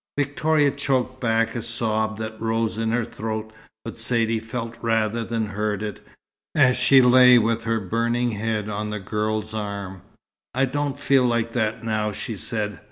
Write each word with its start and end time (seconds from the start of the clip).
Victoria 0.17 0.71
choked 0.71 1.19
back 1.21 1.53
a 1.55 1.61
sob 1.61 2.17
that 2.17 2.41
rose 2.41 2.79
in 2.79 2.89
her 2.89 3.05
throat, 3.05 3.53
but 3.85 3.99
Saidee 3.99 4.39
felt, 4.41 4.75
rather 4.81 5.23
than 5.23 5.45
heard 5.45 5.83
it, 5.83 5.99
as 6.55 6.75
she 6.75 7.03
lay 7.03 7.37
with 7.37 7.65
her 7.65 7.79
burning 7.79 8.31
head 8.31 8.67
on 8.67 8.89
the 8.89 8.99
girl's 8.99 9.53
arm. 9.53 10.01
"I 10.55 10.65
don't 10.65 10.99
feel 10.99 11.25
like 11.27 11.51
that 11.51 11.83
now," 11.83 12.13
she 12.13 12.35
said. 12.35 12.79